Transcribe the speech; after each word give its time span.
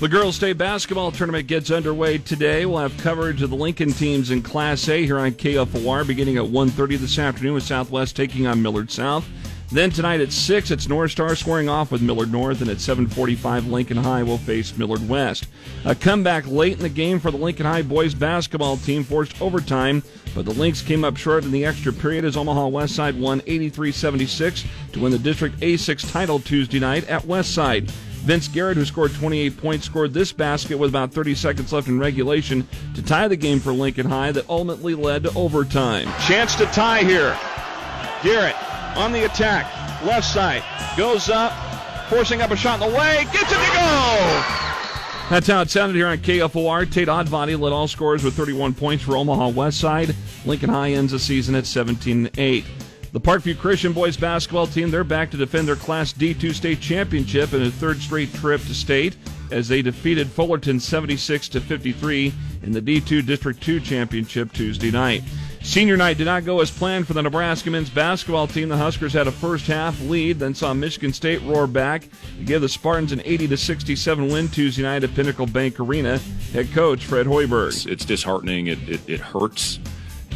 The 0.00 0.08
girls' 0.08 0.36
state 0.36 0.56
basketball 0.56 1.12
tournament 1.12 1.46
gets 1.46 1.70
underway 1.70 2.16
today. 2.16 2.64
We'll 2.64 2.78
have 2.78 2.96
coverage 2.96 3.42
of 3.42 3.50
the 3.50 3.56
Lincoln 3.56 3.92
teams 3.92 4.30
in 4.30 4.40
Class 4.40 4.88
A 4.88 5.04
here 5.04 5.18
on 5.18 5.32
KFOR 5.32 6.06
beginning 6.06 6.38
at 6.38 6.44
1.30 6.44 6.96
this 6.96 7.18
afternoon 7.18 7.52
with 7.52 7.64
Southwest 7.64 8.16
taking 8.16 8.46
on 8.46 8.62
Millard 8.62 8.90
South. 8.90 9.28
Then 9.70 9.90
tonight 9.90 10.22
at 10.22 10.32
6, 10.32 10.70
it's 10.70 10.88
North 10.88 11.10
Star 11.10 11.36
squaring 11.36 11.68
off 11.68 11.92
with 11.92 12.00
Millard 12.00 12.32
North, 12.32 12.62
and 12.62 12.70
at 12.70 12.78
7.45, 12.78 13.70
Lincoln 13.70 13.98
High 13.98 14.22
will 14.22 14.38
face 14.38 14.74
Millard 14.78 15.06
West. 15.06 15.48
A 15.84 15.94
comeback 15.94 16.46
late 16.46 16.78
in 16.78 16.82
the 16.82 16.88
game 16.88 17.20
for 17.20 17.30
the 17.30 17.36
Lincoln 17.36 17.66
High 17.66 17.82
boys 17.82 18.14
basketball 18.14 18.78
team 18.78 19.04
forced 19.04 19.40
overtime, 19.42 20.02
but 20.34 20.46
the 20.46 20.54
Lynx 20.54 20.80
came 20.80 21.04
up 21.04 21.18
short 21.18 21.44
in 21.44 21.50
the 21.50 21.66
extra 21.66 21.92
period 21.92 22.24
as 22.24 22.38
Omaha 22.38 22.68
West 22.68 22.94
Side 22.94 23.20
won 23.20 23.42
83-76 23.42 24.66
to 24.92 25.00
win 25.00 25.12
the 25.12 25.18
District 25.18 25.60
A6 25.60 26.10
title 26.10 26.38
Tuesday 26.38 26.80
night 26.80 27.06
at 27.06 27.26
West 27.26 27.52
Side. 27.54 27.92
Vince 28.20 28.48
Garrett, 28.48 28.76
who 28.76 28.84
scored 28.84 29.14
28 29.14 29.56
points, 29.56 29.86
scored 29.86 30.12
this 30.12 30.30
basket 30.32 30.78
with 30.78 30.90
about 30.90 31.12
30 31.12 31.34
seconds 31.34 31.72
left 31.72 31.88
in 31.88 31.98
regulation 31.98 32.68
to 32.94 33.02
tie 33.02 33.28
the 33.28 33.36
game 33.36 33.60
for 33.60 33.72
Lincoln 33.72 34.06
High 34.06 34.32
that 34.32 34.48
ultimately 34.48 34.94
led 34.94 35.24
to 35.24 35.34
overtime. 35.34 36.06
Chance 36.26 36.56
to 36.56 36.66
tie 36.66 37.02
here. 37.02 37.36
Garrett 38.22 38.56
on 38.96 39.12
the 39.12 39.24
attack. 39.24 39.66
Left 40.04 40.26
side. 40.26 40.62
Goes 40.96 41.28
up. 41.28 41.52
Forcing 42.08 42.42
up 42.42 42.50
a 42.50 42.56
shot 42.56 42.82
in 42.82 42.90
the 42.90 42.98
way. 42.98 43.24
Gets 43.32 43.52
it 43.52 43.54
to 43.54 43.72
go. 43.72 44.44
That's 45.30 45.46
how 45.46 45.60
it 45.60 45.70
sounded 45.70 45.94
here 45.94 46.08
on 46.08 46.18
KFOR. 46.18 46.90
Tate 46.90 47.08
Oddbody 47.08 47.58
led 47.58 47.72
all 47.72 47.86
scorers 47.86 48.24
with 48.24 48.34
31 48.34 48.74
points 48.74 49.04
for 49.04 49.16
Omaha 49.16 49.48
West 49.48 49.78
Side. 49.78 50.14
Lincoln 50.44 50.70
High 50.70 50.90
ends 50.90 51.12
the 51.12 51.20
season 51.20 51.54
at 51.54 51.66
17 51.66 52.30
8. 52.36 52.64
The 53.12 53.20
Parkview 53.20 53.58
Christian 53.58 53.92
boys 53.92 54.16
basketball 54.16 54.68
team, 54.68 54.92
they're 54.92 55.02
back 55.02 55.32
to 55.32 55.36
defend 55.36 55.66
their 55.66 55.74
Class 55.74 56.12
D2 56.12 56.54
state 56.54 56.80
championship 56.80 57.52
in 57.52 57.62
a 57.62 57.70
third 57.70 58.00
straight 58.00 58.32
trip 58.34 58.60
to 58.62 58.74
state 58.74 59.16
as 59.50 59.66
they 59.66 59.82
defeated 59.82 60.28
Fullerton 60.28 60.78
76 60.78 61.48
to 61.48 61.60
53 61.60 62.32
in 62.62 62.70
the 62.70 62.80
D2 62.80 63.26
District 63.26 63.60
2 63.60 63.80
championship 63.80 64.52
Tuesday 64.52 64.92
night. 64.92 65.24
Senior 65.60 65.96
night 65.96 66.18
did 66.18 66.26
not 66.26 66.44
go 66.44 66.60
as 66.60 66.70
planned 66.70 67.08
for 67.08 67.14
the 67.14 67.20
Nebraska 67.20 67.68
men's 67.68 67.90
basketball 67.90 68.46
team. 68.46 68.68
The 68.68 68.76
Huskers 68.76 69.12
had 69.12 69.26
a 69.26 69.32
first 69.32 69.66
half 69.66 70.00
lead, 70.02 70.38
then 70.38 70.54
saw 70.54 70.72
Michigan 70.72 71.12
State 71.12 71.42
roar 71.42 71.66
back 71.66 72.02
to 72.38 72.44
give 72.44 72.62
the 72.62 72.68
Spartans 72.68 73.10
an 73.10 73.22
80 73.24 73.48
to 73.48 73.56
67 73.56 74.28
win 74.28 74.48
Tuesday 74.48 74.82
night 74.82 75.02
at 75.02 75.12
Pinnacle 75.16 75.46
Bank 75.46 75.80
Arena. 75.80 76.18
Head 76.52 76.70
coach 76.72 77.04
Fred 77.04 77.26
Hoiberg. 77.26 77.68
It's, 77.68 77.86
it's 77.86 78.04
disheartening. 78.04 78.68
It, 78.68 78.88
it, 78.88 79.00
it 79.08 79.20
hurts. 79.20 79.80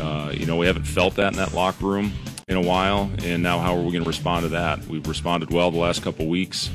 Uh, 0.00 0.32
you 0.34 0.44
know, 0.44 0.56
we 0.56 0.66
haven't 0.66 0.86
felt 0.86 1.14
that 1.14 1.32
in 1.32 1.38
that 1.38 1.54
locker 1.54 1.86
room 1.86 2.12
in 2.48 2.56
a 2.56 2.60
while, 2.60 3.10
and 3.22 3.42
now 3.42 3.58
how 3.58 3.74
are 3.74 3.82
we 3.82 3.90
going 3.90 4.04
to 4.04 4.08
respond 4.08 4.44
to 4.44 4.48
that? 4.50 4.84
We've 4.86 5.06
responded 5.06 5.50
well 5.50 5.70
the 5.70 5.78
last 5.78 6.02
couple 6.02 6.26
weeks 6.26 6.70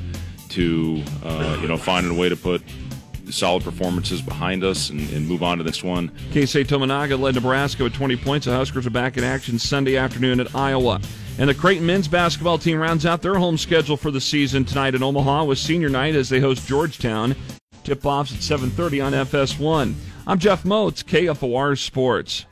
to 0.50 1.04
uh, 1.24 1.60
you 1.62 1.68
know 1.68 1.78
finding 1.78 2.16
a 2.16 2.20
way 2.20 2.30
to 2.30 2.36
put 2.36 2.62
solid 3.30 3.64
performances 3.64 4.22
behind 4.22 4.64
us 4.64 4.90
and, 4.90 5.02
and 5.12 5.28
move 5.28 5.44
on 5.44 5.60
to 5.60 5.64
this 5.64 5.84
one. 5.84 6.10
Keisei 6.32 6.66
Tominaga 6.66 7.20
led 7.20 7.36
Nebraska 7.36 7.84
with 7.84 7.94
20 7.94 8.16
points. 8.18 8.46
The 8.48 8.54
Huskers 8.54 8.88
are 8.88 8.92
back 8.92 9.18
in 9.18 9.24
action 9.24 9.60
Sunday 9.60 9.98
afternoon 9.98 10.40
at 10.40 10.56
Iowa. 10.56 11.00
And 11.38 11.50
the 11.50 11.54
Creighton 11.54 11.86
men's 11.86 12.08
basketball 12.08 12.58
team 12.58 12.80
rounds 12.80 13.06
out 13.06 13.22
their 13.22 13.36
home 13.36 13.58
schedule 13.58 13.98
for 13.98 14.12
the 14.12 14.20
season 14.20 14.66
tonight 14.66 14.96
in 14.96 15.04
Omaha 15.04 15.46
with 15.46 15.60
senior 15.60 15.90
night 15.90 16.16
as 16.16 16.28
they 16.30 16.40
host 16.40 16.68
Georgetown. 16.68 17.36
Tip-offs 17.84 18.34
at 18.34 18.40
7:30 18.42 19.06
on 19.06 19.14
FS1. 19.14 19.94
I'm 20.28 20.40
Jeff 20.40 20.66
Moats, 20.66 21.02
KFOR 21.02 21.78
Sports. 21.78 22.46